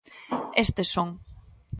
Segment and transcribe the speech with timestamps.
[0.63, 1.09] Estes son.